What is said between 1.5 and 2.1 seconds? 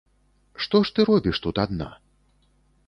адна?